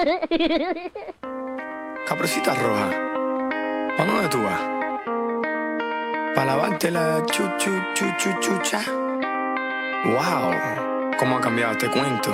[2.06, 2.88] Caprosita roja,
[3.96, 4.60] ¿pa dónde tú vas?
[6.34, 8.80] Pa lavarte la chu chu chu chu chucha.
[10.06, 10.54] Wow,
[11.18, 12.32] cómo ha cambiado este cuento.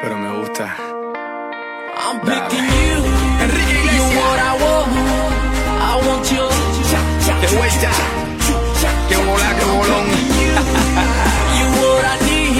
[0.00, 0.76] Pero me gusta.
[1.96, 3.02] I'm picking you.
[3.96, 4.92] You what I want.
[5.80, 6.46] I want you.
[7.40, 7.90] De vuelta.
[9.08, 10.06] Que bola, que bolón.
[11.58, 12.56] You what I need.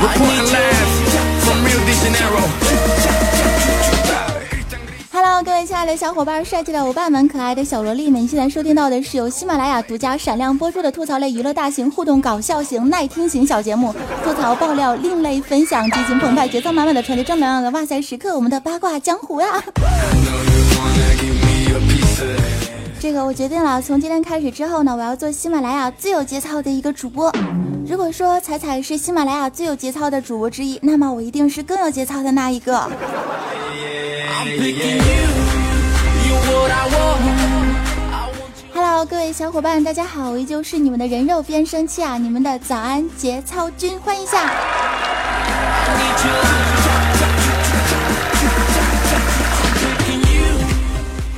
[0.00, 0.90] I Reporting need live
[1.44, 2.42] from Rio de Janeiro.
[5.44, 13.88] 各位亲爱的小伙伴、帅气的伙伴们、可爱的小萝莉们，现在收听到的是由喜马拉雅独家闪亮播出的吐槽类娱乐大型互动搞笑型耐听型小节目
[14.24, 19.60] 《吐槽爆料另类分享》，激情澎湃、节奏满满的传递正能量的哇塞时刻，我们的八卦江湖呀！
[23.00, 27.34] 这个我决定了，从今天开始之后呢，我要做喜马拉雅最有节操的一个主播。
[27.88, 32.88] 如果说彩彩是喜马拉雅最有节操的主播之一，那么我一定是更有节操的那一个。
[34.28, 35.26] I'm picking you.
[36.26, 37.22] You what I want.
[38.12, 38.70] I want you.
[38.72, 44.38] Hello，各位小伙伴，大家好，我依旧是你们的人肉变声器啊，你们的早安节操君，欢迎一下。
[44.38, 46.34] I need you.
[49.80, 50.44] Picking you.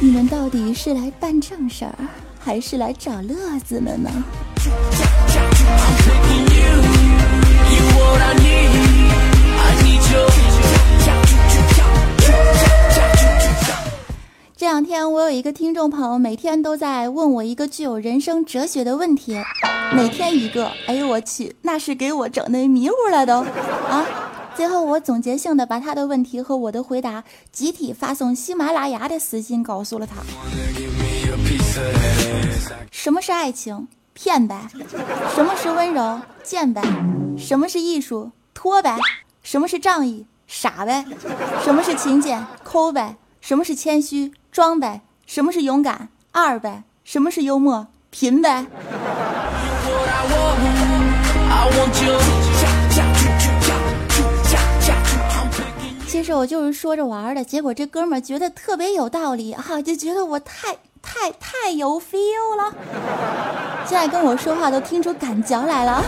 [0.00, 1.94] 你们到底是来办正事儿，
[2.44, 4.10] 还是来找乐子的呢？
[14.64, 19.38] 这两天我有一个听众朋友，每天都在问我一个具有人生哲学的问题，
[19.94, 23.40] 每天一个，哎呦我去，那是给我整的迷糊了都
[23.90, 24.06] 啊！
[24.54, 30.22] 最后我总结性的把他的问题和我的回答集体发送喜马拉雅的私信告诉了他。
[32.90, 33.86] 什么是爱情？
[34.14, 34.66] 骗呗。
[35.34, 36.22] 什么是温柔？
[36.42, 36.80] 贱呗。
[37.36, 38.30] 什么是艺术？
[38.54, 38.96] 拖呗。
[39.42, 40.24] 什么是仗义？
[40.46, 41.04] 傻呗。
[41.62, 42.42] 什么是勤俭？
[42.62, 43.16] 抠呗。
[43.42, 44.32] 什么是谦虚？
[44.54, 45.00] 装呗。
[45.26, 46.10] 什么是勇敢？
[46.30, 46.84] 二呗。
[47.02, 47.88] 什么是幽默？
[48.10, 48.64] 贫呗。
[56.06, 62.72] 其实我就是说着玩的，结果这哥们儿觉得特别有道理哈、就觉得我太太太有 feel 了。
[63.84, 66.00] 现在跟我说话都听出感觉来了。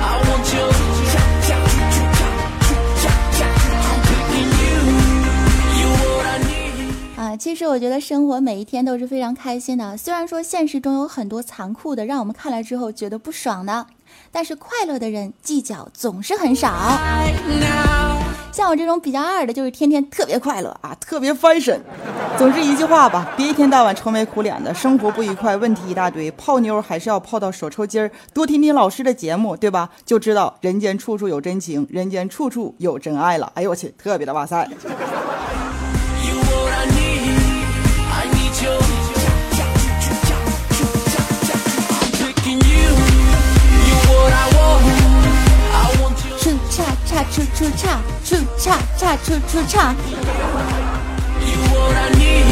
[0.00, 1.01] I want you.
[7.36, 9.96] 其实我觉得生活每一天都是非常开心的。
[9.96, 13.86] 虽然说现实中有很多残酷的，让我们看了之后觉得不爽的，
[14.30, 16.98] 但是快乐的人计较总是很少。
[18.52, 20.68] 像我这种比较二的，就是天天特别快乐。
[20.82, 21.80] 啊，特别 fashion。
[22.36, 28.10] 总之一句话吧，别一天到晚愁眉苦脸的，生活不愉快，问题一大堆，泡妞还是要泡到手抽筋儿。
[28.34, 29.88] 多听听老师的节目，对吧？
[30.04, 33.50] 就知道人间处处有真情，人间处处有真爱了。
[33.54, 34.68] 哎呦我去，特别的哇塞！
[47.24, 49.94] 出出叉，出叉叉出出叉
[51.40, 52.44] ，You what I need.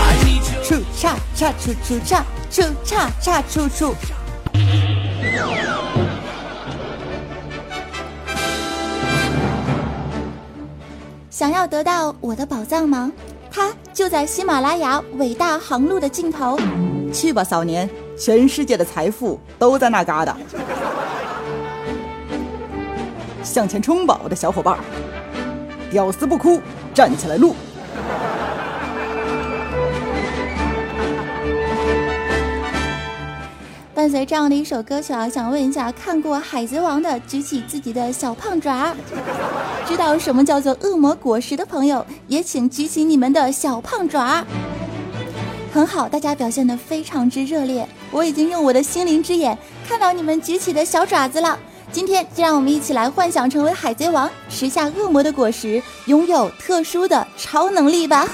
[0.00, 0.62] I need you.
[0.64, 3.94] 出叉叉出出叉，出叉叉出出。
[11.30, 13.12] 想要得到我的宝藏吗？
[13.50, 16.58] 它就在喜马拉雅伟大航路的尽头。
[17.12, 17.88] 去吧，少年，
[18.18, 20.34] 全世界的财富都在那旮瘩。
[23.48, 24.78] 向前冲吧，我的小伙伴！
[25.90, 26.60] 屌丝不哭，
[26.92, 27.56] 站起来录。
[33.94, 38.94] 伴随这样的一首歌曲啊，想问一下，看过《海贼王》的举起自己的小胖爪，
[39.86, 44.44] 知道什么叫做恶魔果实的朋友，也请举起你们的小胖爪。
[45.72, 49.58] 很好，大家表现的非常之热烈，我已经用我的心灵之眼
[49.88, 51.58] 看到你们举起的小爪子了。
[51.90, 58.28] 今天就让我们一起来幻想成为海贼王，吃下恶魔的果实，拥有特殊的超能力吧。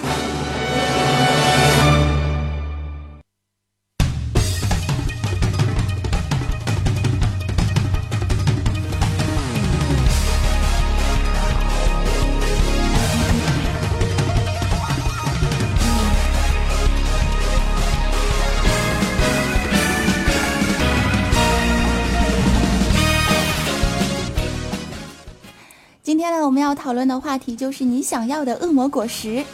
[26.75, 29.45] 讨论的话题就是你想要的恶魔果实。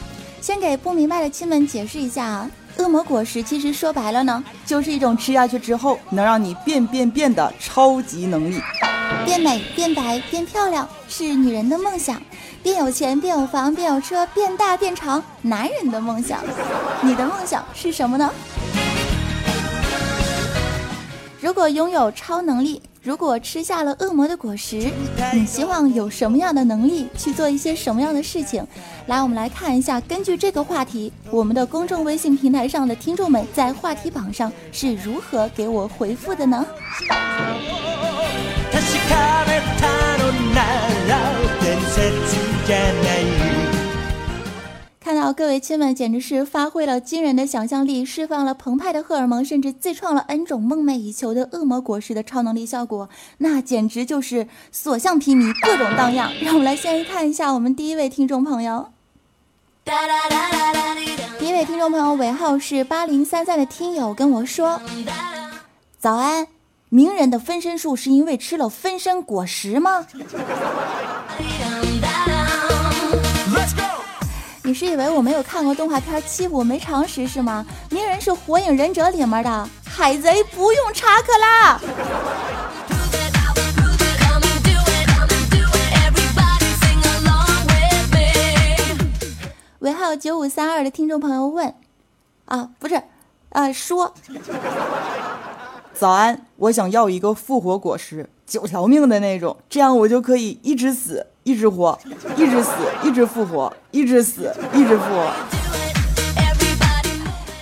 [0.40, 8.58] 先给不明白的亲们解释一下啊，恶魔果实其实说白了呢，就是一种吃下去之后能让你变变变的超级能力。
[9.26, 12.22] 变美、变白、变漂亮是女人的梦想，
[12.62, 16.40] 变有钱，变有房，变有车，变大变长，男人的梦想。
[17.02, 18.32] 你的梦想是什么呢？
[21.40, 24.90] 如果拥有超能力，如果吃下了恶魔的果实，
[25.32, 28.62] 你希望有什么样的能力去做一些什么样的事情？
[29.06, 36.66] 来，我们来看一下，根据这个话题，我们的公众微信平台上的听众们在话题榜上是如何给我回复的呢？
[45.20, 56.32] 看到各位亲们简直是发挥了惊人的想象力，释放了澎湃的荷尔蒙，甚至自创了 N 种梦寐以求的恶魔果实的超能力效果，那简直就是所向披靡，各种荡漾。
[56.40, 58.88] 让我们来先看一下我们第一位听众朋友。
[61.38, 64.80] 第一位听众朋友尾号是八零三三的听友跟我说
[66.00, 66.46] ：“早安，
[66.88, 70.06] 名人的分身术是因为吃了分身果实吗？”
[74.70, 77.66] 你是以为我没有看过动画片《欺负我没常识》是吗？
[77.90, 81.80] 鸣人是《火影忍者》里面的海贼，不用查克拉。
[89.80, 91.74] 尾号九五三二的听众朋友问：
[92.44, 93.02] 啊，不是，
[93.48, 94.14] 啊，说，
[95.92, 101.26] 早安，我想要一个复活果实，九条命的那种，这样我就可以一直死。
[101.42, 101.98] 一直活，
[102.36, 102.72] 一直死，
[103.02, 105.32] 一直复活，一直死，一直复活，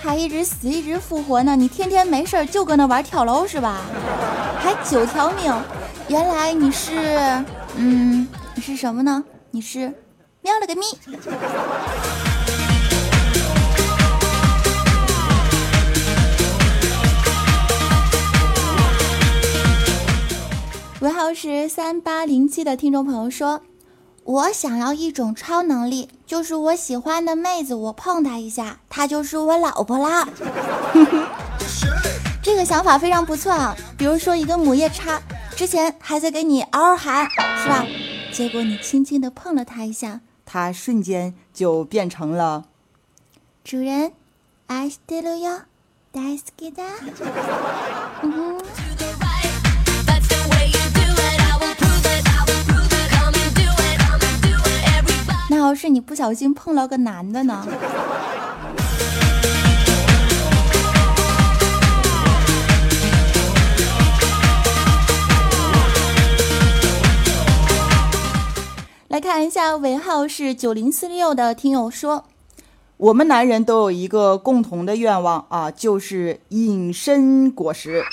[0.03, 1.55] 还一直死，一直复活呢？
[1.55, 3.77] 你天天没事就搁那玩跳楼是吧？
[4.59, 5.53] 还九条命，
[6.09, 6.91] 原来你是，
[7.77, 9.23] 嗯，你是什么呢？
[9.51, 9.93] 你是，
[10.41, 10.83] 喵了个咪！
[20.99, 23.61] 尾号是三八零七的听众朋友说。
[24.24, 30.28] 我想要一种超能力，就是我喜欢的妹子，我碰她一下，她就是我老婆啦。
[32.42, 33.76] 这个想法非常不错啊。
[33.96, 35.20] 比如说一个母夜叉，
[35.56, 37.28] 之前还在给你嗷嗷喊，
[37.62, 37.86] 是吧？
[38.32, 42.64] 结果你轻轻的碰了她一下，她瞬间就变成了
[43.62, 44.12] 主人。
[44.66, 45.66] 爱してるよ、
[46.10, 46.84] 大好きだ。
[48.22, 48.58] 嗯。
[48.87, 48.87] 那
[55.59, 57.65] 要是你不小心碰到个男的呢？
[69.09, 72.23] 来看一下尾号是九零四六的听友说。
[72.99, 78.03] 我们男人都有一个共同的愿望啊，就是隐身果实。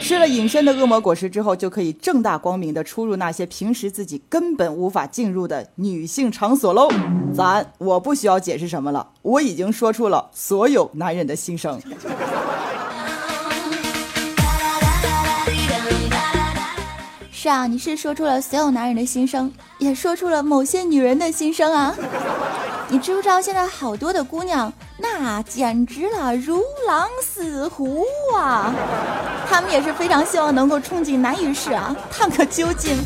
[0.00, 6.88] 吃了隐身的恶魔果实之后，就可以正大光明的出入那些平时自己根本无法进入的女性场所喽。
[7.34, 11.78] 咱我不需要解释什么了，我已经说出了所有男人的心声。
[17.30, 21.94] 是啊，你是说出了所有男人的心声，也说出了某些女人的心声啊。
[22.88, 28.04] 你知不知道现在好多的姑娘，那简直了如狼似虎
[28.36, 28.72] 啊！
[29.48, 32.96] 她们也是非常希望能够冲进男浴室啊，探个究竟。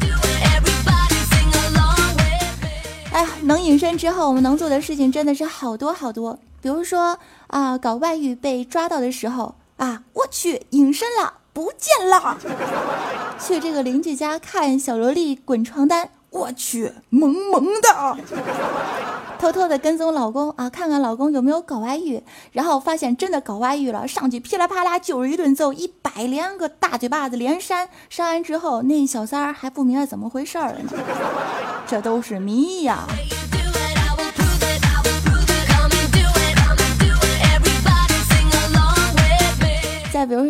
[3.13, 6.39] 哎呀，能隐身之后，我们能做的事情真的是好多好多。
[6.61, 12.37] 比如说啊，搞外遇被抓到的时候啊，我去隐身了，不见了。
[13.41, 18.17] 去这个邻居家看小萝莉滚床单，我去萌萌的。
[19.39, 22.21] 偷偷的跟踪老公啊，看看老公有没有搞外遇，
[22.53, 30.91] 然后发现真的搞外遇了，上去噼里啪啦就是一顿揍，一百连个大嘴巴子连扇，扇完之后那小三儿还不明白怎么回事儿呢，
[31.87, 33.05] 这都是谜呀。
[33.63, 33.68] 再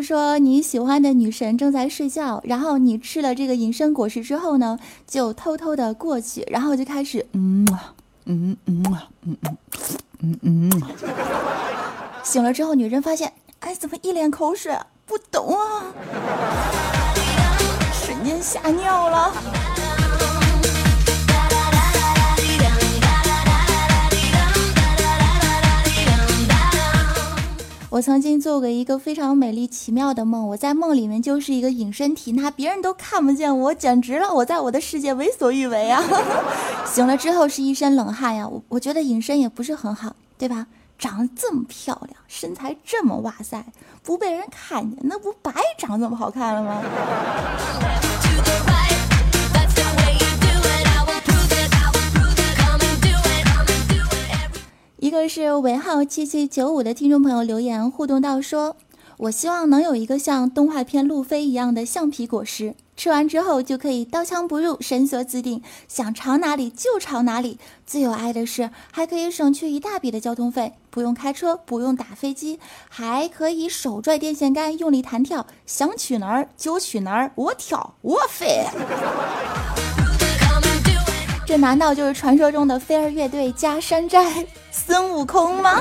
[0.08, 7.66] 说你喜欢的女神正在睡觉，然后你吃了这个隐身果实之后呢，就偷偷的过去，然后就开始嗯。
[8.24, 8.82] 嗯嗯
[9.26, 9.36] 嗯
[10.22, 10.70] 嗯嗯，
[12.24, 14.74] 醒了之后，女人发现，哎，怎么一脸口水，
[15.04, 15.92] 不懂啊，
[17.92, 19.30] 瞬间吓尿了。
[27.90, 34.30] 我曾经做过一个非常美丽奇妙的梦，我在梦里面就是一个隐身体，那别人都看不见我，简直了！
[34.30, 36.02] 我在我的世界为所欲为啊！
[36.84, 40.66] 醒了之后是一身冷汗呀，我我觉得隐身也不是很好，对吧？
[40.98, 43.64] 长得这么漂亮，身材这么哇塞，
[44.02, 46.82] 不被人看见，那不白长这么好看了吗？
[55.08, 58.76] 一个是尾号七七九五的听众朋友留言互动到说
[59.16, 67.58] ：“我希望能有一个像动画片路飞一样的橡皮果实，吃完之后就可以刀枪不入、伸缩自定，想朝哪里就朝哪里。
[67.86, 72.60] 最有爱的是，还可以省去一大笔的交通费，不用开车，不用打飞机，
[72.90, 78.66] 还可以手拽电线杆用力弹跳，想去哪儿就去哪儿，我跳我飞。”
[81.48, 85.80] 这难道就是传说中的飞儿乐队加山寨孙悟空吗？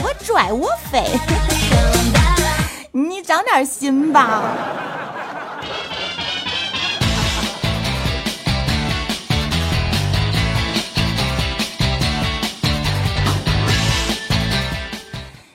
[0.00, 1.02] 我拽我飞，
[2.92, 4.44] 你长点心吧。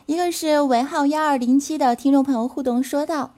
[0.05, 3.31] 一个是尾号幺二零七的听众朋友互动说道：“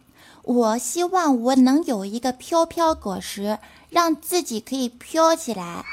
[0.46, 5.86] 我希望我能有一个飘飘果实。”让自己可以飘起来，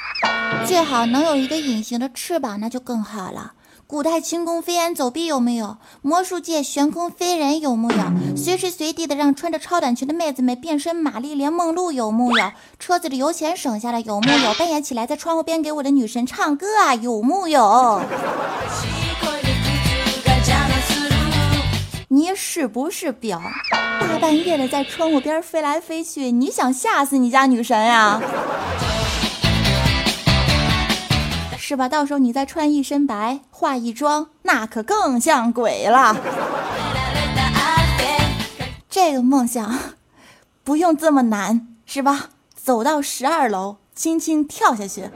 [0.67, 3.53] 最好能有一个隐形的翅膀，那就更好了。
[3.87, 5.77] 古代轻功飞檐走壁有没有？
[6.01, 8.37] 魔术界悬空飞人有木有？
[8.37, 12.51] 随时随地的让穿着超短裙的妹子们变身玛丽莲梦露有木有？
[12.81, 14.55] 车子的油钱省下来有木有？
[14.55, 18.01] 半夜起来在窗户边给我的女神唱歌啊有木有？
[22.55, 23.41] 是不是表？
[23.71, 28.21] 大半夜的在窗户边飞来飞去，你想吓死你家女神呀？
[31.57, 31.89] 是吧？
[31.89, 36.15] 到时候你再穿一身白，化一妆，那可更像鬼了。
[38.91, 39.79] 这个梦想
[40.63, 42.29] 不用这么难，是吧？
[42.55, 45.09] 走到十二楼，轻轻跳下去。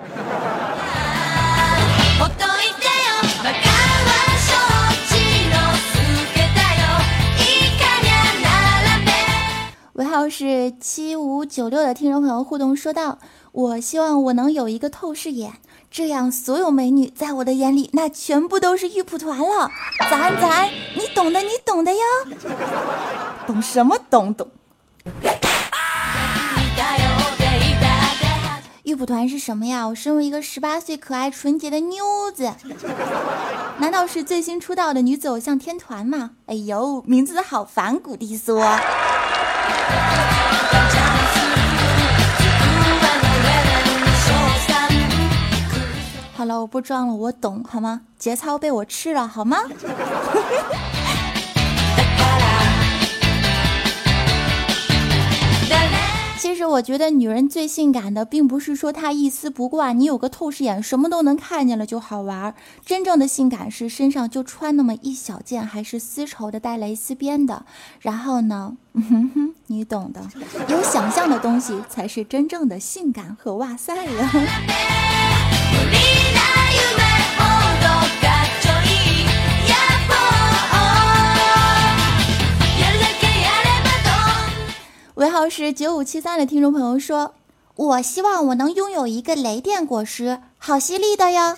[10.18, 13.18] 号是七五九六的听众朋友互动说道
[13.52, 15.52] ：“我希望我能有一个透视眼，
[15.90, 19.70] 这样所有美女在我的眼里，那全部都是玉蒲团了。”
[20.10, 22.00] 咱咱，你懂的，你懂的哟。
[23.46, 24.48] 懂什么懂懂？
[28.84, 29.86] 玉蒲团是什么呀？
[29.86, 32.54] 我身为一个十八岁可爱纯洁的妞子，
[33.80, 36.30] 难道是最新出道的女子偶像天团吗？
[36.46, 38.64] 哎呦，名字好反骨的说。
[46.46, 48.02] 了，我不装了，我懂好吗？
[48.18, 49.58] 节操被我吃了好吗？
[56.38, 62.54] 其实我觉得女人最性感的，并不是说她一丝不挂，你有个透视眼，什么都能看见了就好玩。
[62.84, 67.66] 真正的性感是身上就穿那么一小件，还是丝绸的，带蕾丝边的。
[68.00, 68.76] 然后呢，
[69.66, 70.22] 你懂的，
[70.68, 75.15] 有想象的东西才是真正的性感和哇塞呀。
[85.16, 87.32] 尾号是九五七三的听众朋友说
[87.74, 91.56] ：“我希望我能拥有一个雷电果实，好犀利的呀！”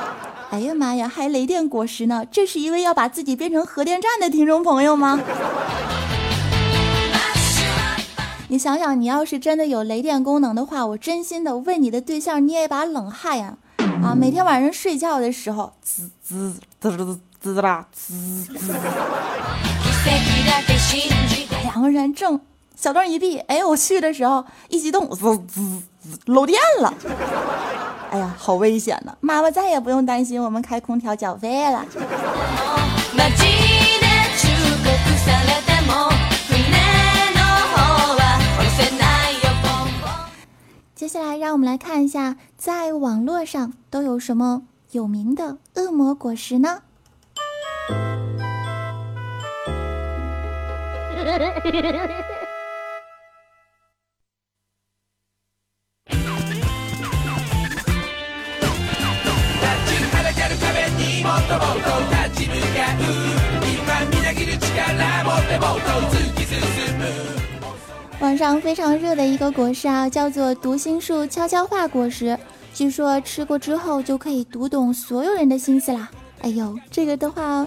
[0.50, 2.24] 哎呀妈呀，还雷电果实呢？
[2.30, 5.18] 这是一位要把自己变成核电站的听众朋友吗？
[8.46, 13.56] 你想想，你要是真的有雷电功能的话，我真心的为你的对象捏一把冷汗呀！
[14.04, 18.14] 啊，每天晚上睡觉的时候，滋滋滋滋滋啦滋
[18.44, 18.72] 滋，
[21.64, 22.40] 两个人正。
[22.82, 26.92] 小灯一闭，哎，我去的时候一激动，滋滋滋，漏电了。
[28.10, 29.14] 哎呀，好危险呐！
[29.20, 31.86] 妈妈再也不用担心我们开空调缴费了。
[40.96, 46.80] 接下来，让我们来看一下，在网络上都有什么有名的恶魔果实呢？
[68.20, 72.38] 网上非常热的一个果实啊，叫做读心术悄悄话果实。
[72.72, 76.10] 据说吃过之后就可以读懂所有人的心思啦！
[76.40, 77.66] 哎呦，这个的话，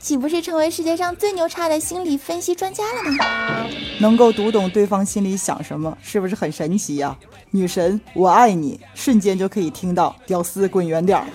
[0.00, 3.66] 岂不是成为世界上最牛叉的心理分析专家了吗？
[4.00, 7.16] 能够读懂对方心里想什么，是不是很神奇呀？
[7.50, 11.26] 女神，我爱你，瞬间就可以听到，屌丝滚远点儿。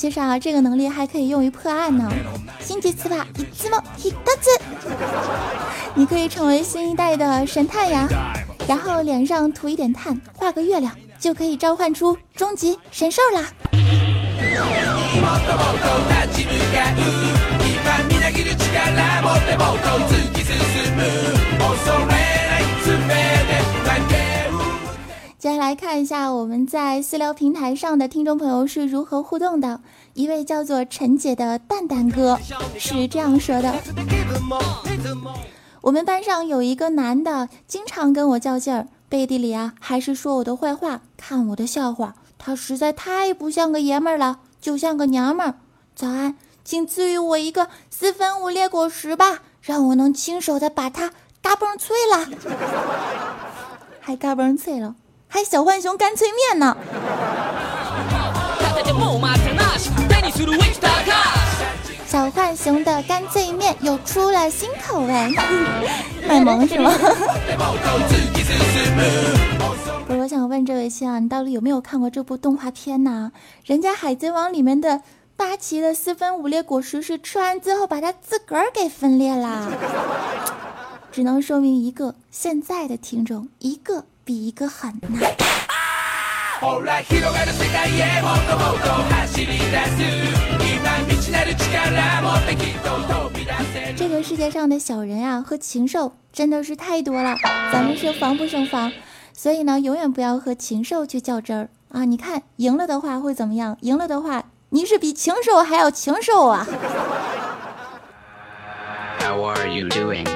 [0.00, 2.10] 其实啊，这个能力还可以用于破案呢。
[2.58, 4.48] 心机词法一次梦一个字，
[5.94, 8.08] 你可以成为新一代的神探呀！
[8.66, 13.44] 然后脸上涂一点炭，画个月亮，就可以召唤出终极神兽啦。
[25.40, 29.80] 接下来看一下我们在私聊平台上的听众朋友是如何互动的。
[30.12, 32.38] 一位叫做陈姐的蛋蛋哥
[32.78, 33.74] 是这样说的：
[35.80, 42.16] 我们班上有一个男的，经常跟我较劲儿，背地里啊还是说我的坏话，看我的笑话。
[42.36, 45.54] 他实在太不像个爷们儿了，就像个娘们儿。
[45.96, 52.28] 早安，请赐予我一个四分五裂果实吧，让我能亲手的把它嘎嘣脆了，
[54.00, 54.96] 还嘎嘣脆了。
[55.32, 56.76] 还小浣熊干脆面呢！
[62.04, 65.06] 小浣熊的干脆面又出了新口味，
[66.28, 66.90] 卖萌是吗？
[70.08, 73.30] 不是，我想问这位亲啊，你到底有没有看过这部动画片呢？
[73.64, 75.02] 人家《海贼王》里面的
[75.36, 79.68] 八岐的四分五裂果实是吃完之后把它自个儿给分裂啦，
[81.12, 84.06] 只能说明一个：现在的听众一个。
[84.24, 85.26] 比一个狠呐！
[93.96, 97.34] 这个世界上的小人啊和禽兽真的是太多了，
[97.72, 98.92] 咱们是防不胜防，
[99.32, 102.04] 所以呢，永远不要和禽兽去较真儿啊！
[102.04, 103.76] 你看，赢了的话会怎么样？
[103.80, 106.66] 赢了的话，你是比禽兽还要禽兽啊
[109.20, 110.26] ！How are you doing?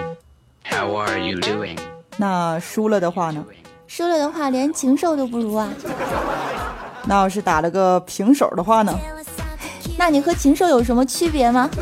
[0.65, 1.79] How are you doing?
[2.17, 3.45] 那输了的话呢？
[3.97, 5.73] 输了的话，连禽兽都不如啊！
[7.07, 8.93] 那要是打了个平手的话呢？
[9.97, 11.71] 那你和禽兽有什么区别吗？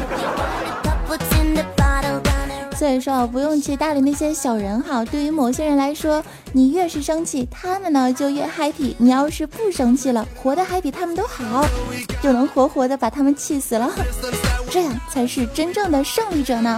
[2.77, 5.03] 所以说啊，不用去搭理那些小人哈。
[5.07, 8.95] 对于某些人来说，你越是生气，他们呢就越 happy。
[8.99, 11.65] 你要是不生气了，活得还比他们都好，
[12.23, 13.91] 就能活活的把他们气死了。
[14.69, 16.77] 这样才是真正的胜利者呢。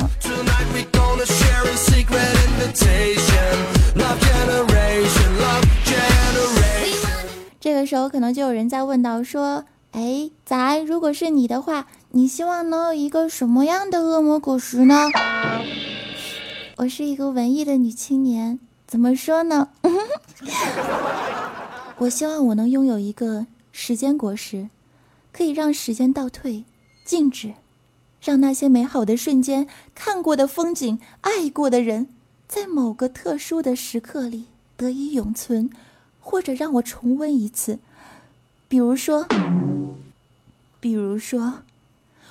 [7.84, 15.08] 时候可能就有人在问到说：“哎，咱如果是你的话，你希望能有一个什么样的恶魔果实呢？”
[16.78, 19.68] 我是一个文艺的女青年，怎么说呢？
[21.98, 24.68] 我希望我能拥有一个时间果实，
[25.32, 26.64] 可以让时间倒退、
[27.04, 27.54] 静止，
[28.20, 32.08] 让那些美好的瞬间、看过的风景、爱过的人，
[32.48, 35.70] 在某个特殊的时刻里得以永存。
[36.24, 37.78] 或者让我重温一次，
[38.66, 39.26] 比如说，
[40.80, 41.60] 比如说，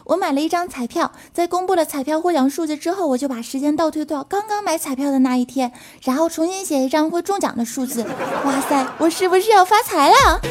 [0.05, 8.03] 我买了一张彩票，在公布了彩票获奖数字之后，我就把时间倒退到刚刚买彩票的那一天，然后重新写一张会中奖的数字。
[8.43, 10.41] 哇塞，我是不是要发财了？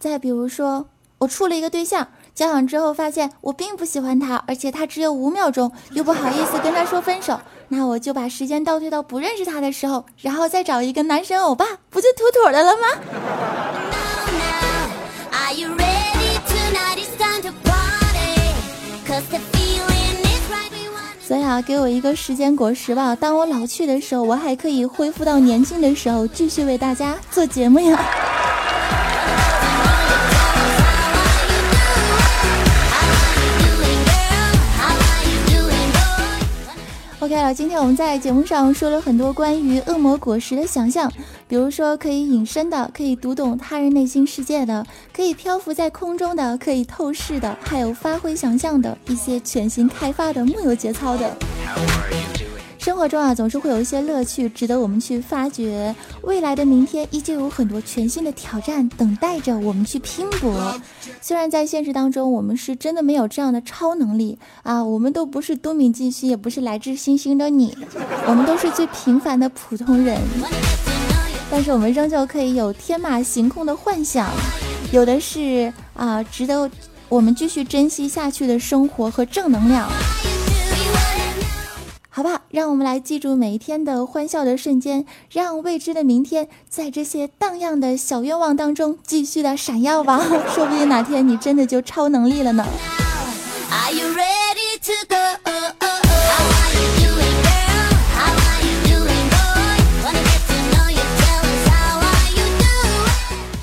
[0.00, 0.86] 再比如说，
[1.18, 2.08] 我处了一个对象。
[2.34, 12.86] 交往之后发现我并不喜欢他，而且他只有五秒钟，又不好意思跟他说分手，那我就把时间倒退到不认识他的时候，然后再找一个男神欧巴，不就妥妥的了吗？
[21.26, 28.39] 所以啊，给我一个时间果实吧，当我老去的时候，我还可以恢复到年轻的时候，继续为大家做节目呀。
[37.30, 41.08] OK 了，今天我们在节目上说了很多关于恶魔果实的想象，
[41.46, 51.36] 比如说可以隐身的，可以读懂他人内心世界的，可以漂浮在空中的，可以透视的，还有发挥想象的一些全新开发的木有节操的。
[52.78, 55.94] 生活中啊，总是会有一些乐趣，值得我们去发掘。
[56.22, 60.74] 未来的明天依旧有很多全新的挑战等待着我们去拼搏。
[61.22, 67.76] 虽然在现实当中，我们是真的没有这样的超能力啊，我们都不是多米继续，也不是来自星星的你，
[68.26, 70.18] 我们都是最平凡的普通人。
[71.50, 74.30] 但是我们仍旧可以有天马行空的幻想，
[74.92, 76.70] 有的是啊，值得
[77.08, 79.88] 我们继续珍惜下去的生活和正能量。
[82.20, 90.22] 好吧，让我们来记住每一天的欢笑的瞬间，让未知的明天在这些荡漾的小愿望当中继续的闪耀吧。
[90.54, 92.66] 说不定哪天你真的就超能力了呢。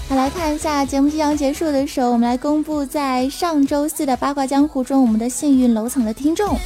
[0.10, 6.58] 好，来看一下节目即将结束的时候，我们来公布在上周四的八卦江湖中我们的幸运楼层的听众。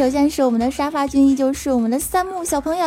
[0.00, 2.86] 首先是我们的沙发君，依旧是我们的三木小朋友。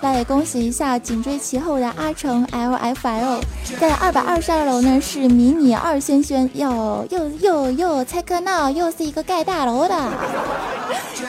[0.00, 3.40] 来恭喜一下紧追其后的阿成 L F L，
[3.78, 9.94] 在二百二十二楼呢是迷你二轩轩，又又又又猜可闹，又是一个盖大楼的。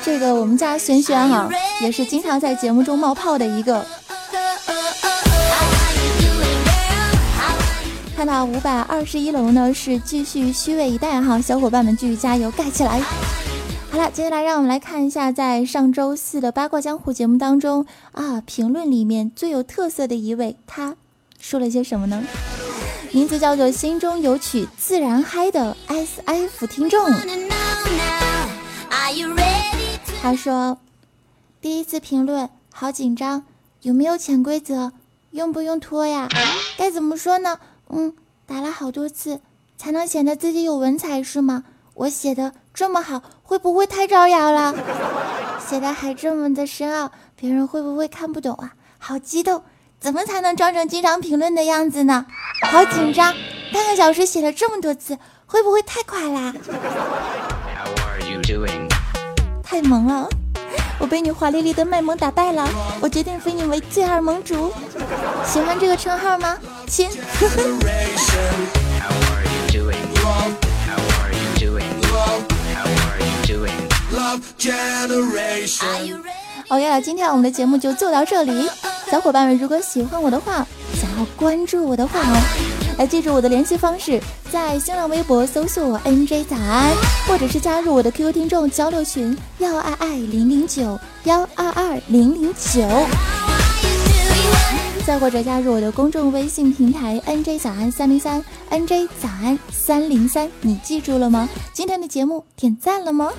[0.02, 1.50] 这个我们家轩轩哈，
[1.82, 3.86] 也是经常在节目中冒泡的一个。
[8.18, 13.00] 看到五百二十一楼呢，是继续虚位以待哈，小伙伴们继续加油，盖起来！
[13.92, 20.96] 好了，接下来让我们来看一下，在上周四的八卦江湖节目当中啊，评论里面最有特色的一位，他
[21.40, 22.24] 说了些什么呢？
[23.12, 27.00] 名字叫做心中有曲自然嗨的 S F 听众，
[30.24, 30.80] 他说
[31.62, 33.44] 第一次评论好紧张，
[33.84, 34.92] 有没有潜规则？
[35.32, 36.28] 用不用拖呀？
[36.80, 37.60] 该怎么说呢？
[37.90, 38.14] 嗯，
[38.46, 39.42] 打了好多次
[39.78, 41.64] 才能显得自己有文采是吗？
[41.94, 44.76] 我写的这么好，会不会太招摇了？
[45.68, 48.74] 写的还这么的深奥，别人会不会看不懂啊？
[48.98, 49.64] 好激动，
[50.00, 52.26] 怎么才能装成经常评论的样子呢？
[52.70, 53.34] 好紧张，
[53.74, 56.54] 半个小时写了这么多字，会不会太快啦？
[59.64, 60.30] 太萌了，
[61.00, 62.68] 我被你华丽丽的卖萌打败了，
[63.00, 64.74] 我决定封你为最二盟主。
[65.46, 66.58] 喜欢这个称号吗？
[66.88, 67.10] 亲。
[76.70, 77.02] 哦耶！
[77.02, 78.70] 今天我们的节目就做到这里。
[79.10, 80.66] 小伙伴们，如果喜欢我的话，
[81.00, 82.42] 想要关注我的话哦，
[82.98, 84.20] 来记住我的联系方式，
[84.52, 86.96] 在新浪微博搜索 NJ 早安，
[87.28, 92.82] 或者是加入我的 QQ 听众交流群幺二二零零九幺二二零零九。
[95.06, 101.48] 再或者加入我的公众微信平台 NJ 早安三零三 NJ 早安三零三，你记住了吗？
[101.72, 103.30] 今天的节目点赞了吗？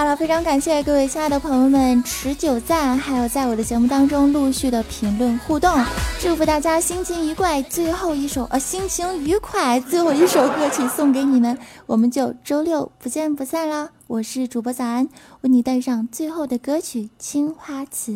[0.00, 5.70] 好了，非常感谢各位亲爱的朋友们持久赞，还有在我的节目当中陆续的评论互动，
[6.18, 7.60] 祝福大家心情愉快。
[7.60, 13.90] 最后一首呃，心情愉快，最后一首歌曲送给你们，我们就周六不见不散啦！
[14.06, 15.06] 我是主播早安，
[15.42, 18.12] 为你带上最后的歌曲《青花瓷》，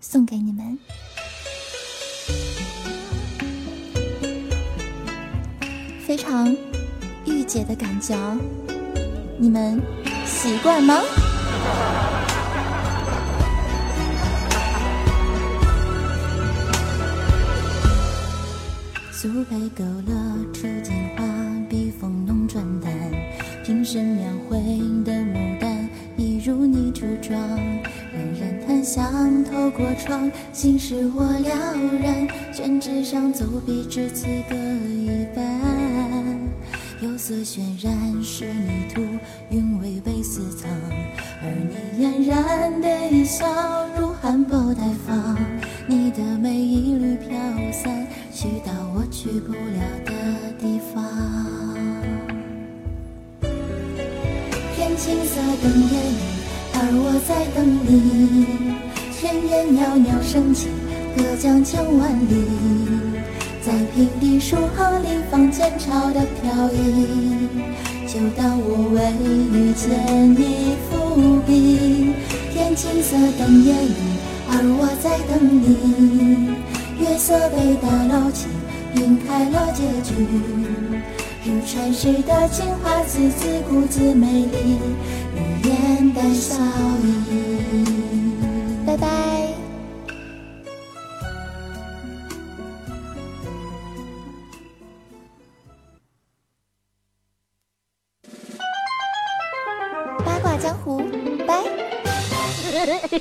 [0.00, 0.76] 送给你们，
[6.04, 6.52] 非常
[7.26, 8.36] 御姐的感觉哦，
[9.42, 9.82] 你们。
[10.24, 11.00] 习惯吗？
[19.10, 20.14] 素胚勾勒
[20.52, 21.24] 出金花，
[21.68, 22.92] 笔锋浓转淡，
[23.64, 24.58] 平生描绘
[25.04, 27.36] 的牡丹，一如你初妆。
[28.12, 32.28] 冉冉檀香透过窗，心事我了然。
[32.52, 34.54] 宣纸上走笔，至此搁。
[37.24, 39.00] 色渲染是泥土，
[39.50, 40.68] 韵味被私藏，
[41.40, 43.46] 而你嫣然的一笑
[43.96, 45.38] 如含苞待放，
[45.86, 47.30] 你的美一缕飘
[47.70, 48.04] 散，
[48.34, 50.12] 去到我去不了的
[50.58, 51.00] 地方。
[54.74, 56.18] 天青色等烟雨，
[56.74, 58.82] 而我在等你。
[59.12, 60.66] 炊烟袅袅升起，
[61.16, 63.11] 隔江千万里。
[63.64, 67.46] 在平地书行里放前朝的飘逸，
[68.08, 72.12] 就当我为遇见你伏笔。
[72.52, 73.94] 天青色等烟雨，
[74.48, 76.56] 而我在等你。
[76.98, 78.48] 月色被打捞起，
[78.96, 80.12] 晕开了结局。
[81.44, 84.78] 如传世的青花瓷，自顾自美丽，
[85.36, 86.56] 你眼带笑
[87.04, 87.06] 意。
[88.84, 88.96] 拜。
[88.96, 89.31] 拜。